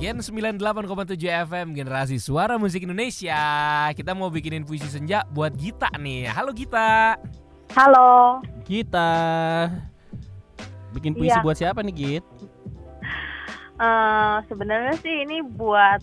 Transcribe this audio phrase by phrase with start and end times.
[0.00, 0.56] Gen 98,7
[1.44, 3.36] FM Generasi Suara Musik Indonesia
[3.92, 7.20] Kita mau bikinin puisi senja buat Gita nih Halo Gita
[7.70, 8.42] Halo.
[8.66, 9.10] Kita
[10.90, 11.44] bikin puisi Iya.
[11.46, 12.24] buat siapa nih Git?
[13.78, 16.02] Eh, sebenarnya sih ini buat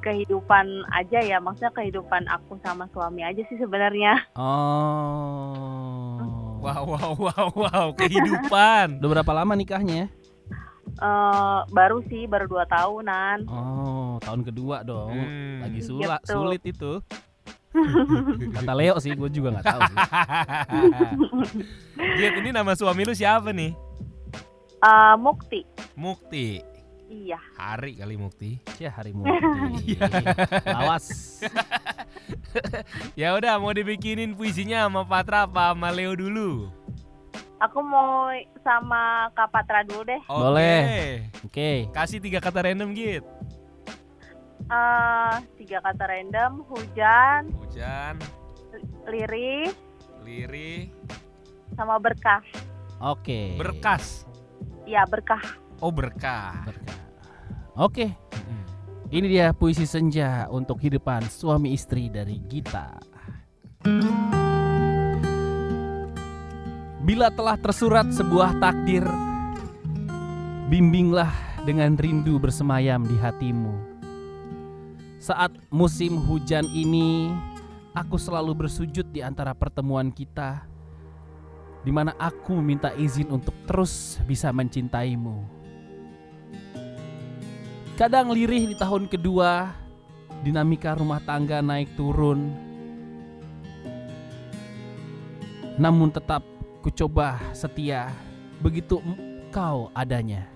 [0.00, 4.22] kehidupan aja ya, maksudnya kehidupan aku sama suami aja sih sebenarnya.
[4.38, 6.22] Oh.
[6.62, 10.12] Wow wow wow wow Kehidupan Udah berapa lama nikahnya?
[11.00, 13.48] Eh, baru sih, baru dua tahunan.
[13.48, 15.16] Oh, tahun kedua dong.
[15.16, 15.64] Hmm.
[15.64, 16.28] Lagi sula, Gitu.
[16.28, 16.92] sulit itu.
[18.56, 19.98] Kata Leo sih, gue juga nggak tahu sih.
[22.20, 23.72] Git ini nama suami lu siapa nih?
[24.80, 25.60] Eh, Mukti.
[25.96, 26.60] Mukti
[27.10, 27.42] Iya.
[27.58, 29.98] Hari kali Mukti Ya hari mukti.
[30.78, 31.42] Lawas.
[33.18, 36.70] Ya udah mau dibikinin puisinya sama Patra apa sama Leo dulu
[37.60, 38.32] Aku mau
[38.64, 40.20] sama Kak Patra dulu deh.
[40.24, 40.40] Oke.
[40.40, 40.80] Boleh.
[41.44, 41.70] Oke.
[41.92, 43.24] Kasih tiga kata random Git
[44.70, 48.14] Eh, tiga kata random, hujan, Hujan
[49.10, 49.66] lirih,
[50.22, 50.94] Lirih
[51.74, 52.38] sama berkah.
[53.02, 53.58] Oke.
[53.58, 54.28] Berkas
[54.86, 55.42] Iya, berkah.
[55.82, 57.00] Oh berkah Berkah.
[57.74, 58.14] Oke,
[58.46, 58.64] Mm.
[59.10, 62.94] ini dia puisi senja untuk kehidupan suami istri dari Gita.
[67.10, 69.02] Bila telah tersurat sebuah takdir,
[70.70, 71.34] bimbinglah
[71.66, 73.74] dengan rindu bersemayam di hatimu.
[75.18, 77.34] Saat musim hujan ini,
[77.98, 80.62] aku selalu bersujud di antara pertemuan kita,
[81.82, 85.42] di mana aku meminta izin untuk terus bisa mencintaimu.
[87.98, 89.74] Kadang lirih di tahun kedua,
[90.46, 92.54] dinamika rumah tangga naik turun.
[95.74, 98.08] Namun tetap ku coba setia
[98.64, 100.48] begitu engkau adanya.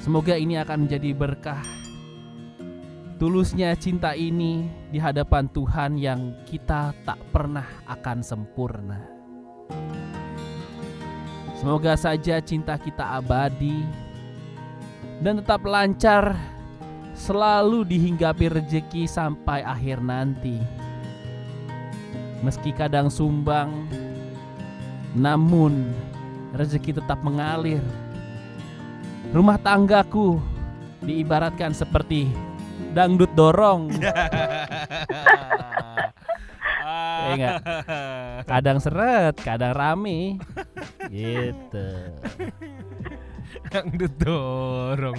[0.00, 1.60] Semoga ini akan menjadi berkah.
[3.20, 9.02] Tulusnya cinta ini di hadapan Tuhan yang kita tak pernah akan sempurna.
[11.58, 13.82] Semoga saja cinta kita abadi
[15.18, 16.38] dan tetap lancar
[17.18, 20.62] selalu dihinggapi rejeki sampai akhir nanti.
[22.38, 23.90] Meski kadang sumbang,
[25.16, 25.92] namun
[26.52, 27.84] rezeki tetap mengalir.
[29.32, 30.40] Rumah tanggaku
[31.04, 32.32] diibaratkan seperti
[32.96, 33.92] dangdut dorong.
[37.28, 37.60] Enggak.
[38.48, 40.40] Kadang seret, kadang rame.
[41.12, 41.88] Gitu.
[43.68, 45.18] Yang didorong.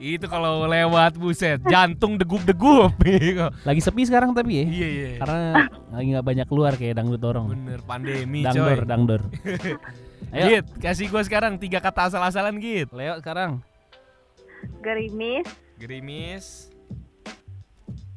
[0.00, 2.96] Itu kalau lewat buset Jantung degup-degup.
[3.68, 4.64] Lagi sepi sekarang tapi ya.
[4.64, 5.10] Iya iya.
[5.20, 7.46] Karena lagi nggak banyak keluar kayak dangdut dorong.
[7.52, 8.88] Bener pandemi Dangdor, coy.
[8.88, 9.20] Dangdor.
[10.34, 12.88] Ayo, Git kasih gue sekarang tiga kata asal-asalan Git.
[12.94, 13.58] Leo sekarang.
[14.84, 15.48] Gerimis,
[15.80, 16.46] Gerimis.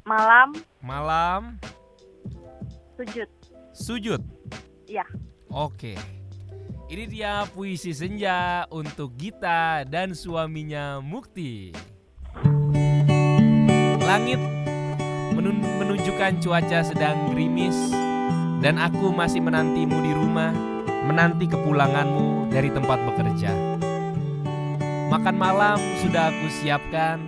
[0.04, 0.52] Malam,
[0.84, 1.56] Malam.
[2.94, 3.28] Sujud.
[3.74, 4.20] Sujud?
[4.86, 5.08] Iya.
[5.50, 5.96] Oke
[6.94, 11.74] Ini dia puisi senja untuk Gita dan suaminya Mukti.
[13.98, 14.38] Langit
[15.34, 17.74] menun- menunjukkan cuaca sedang gerimis
[18.62, 20.54] Dan aku masih menantimu di rumah
[21.10, 23.50] Menanti kepulanganmu dari tempat bekerja.
[25.10, 27.18] Makan malam sudah aku siapkan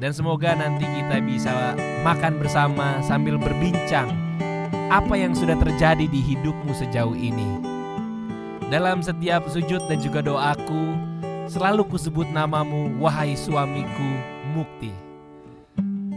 [0.00, 4.08] Dan semoga nanti kita bisa makan bersama sambil berbincang
[4.88, 7.73] Apa yang sudah terjadi di hidupmu sejauh ini
[8.72, 10.96] dalam setiap sujud dan juga doaku,
[11.48, 14.10] selalu kusebut namamu, wahai suamiku,
[14.56, 14.92] Mukti.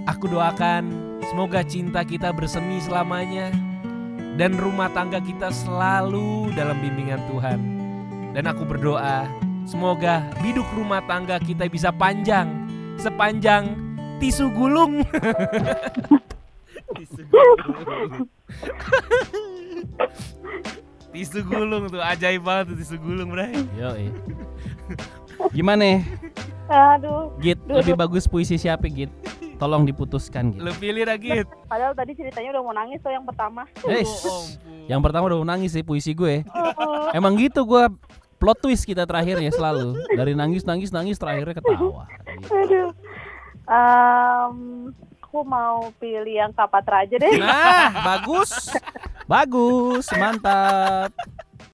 [0.07, 0.87] Aku doakan
[1.27, 3.51] semoga cinta kita bersemi selamanya
[4.39, 7.59] dan rumah tangga kita selalu dalam bimbingan Tuhan.
[8.31, 9.27] Dan aku berdoa,
[9.67, 12.47] semoga biduk rumah tangga kita bisa panjang,
[13.01, 13.75] sepanjang
[14.23, 15.03] tisu gulung.
[16.95, 18.29] tisu gulung.
[21.09, 23.53] tisu gulung tuh ajaib banget tuh tisu gulung, Bray.
[23.73, 23.89] Yo,
[25.49, 26.01] Gimana?
[26.67, 29.07] Aduh, Git, lebih bagus puisi siapa Git?
[29.57, 30.61] Tolong diputuskan Git.
[30.61, 31.47] Lu pilih dah, Git.
[31.65, 33.63] padahal tadi ceritanya udah mau nangis tuh yang pertama.
[33.87, 34.43] Eh, Oh, ampun.
[34.85, 36.43] yang pertama udah nangis sih puisi gue.
[37.11, 37.87] Emang gitu gue
[38.37, 42.05] plot twist kita terakhirnya selalu dari nangis nangis nangis terakhirnya ketawa.
[42.27, 42.53] Gitu.
[42.53, 42.89] Aduh.
[43.67, 44.55] Em,
[45.17, 47.35] aku mau pilih yang Kak Patra aja deh.
[47.35, 48.71] Nah, bagus.
[49.27, 51.11] Bagus, mantap.